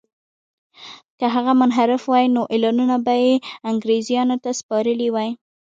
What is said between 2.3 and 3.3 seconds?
نو اعلانونه به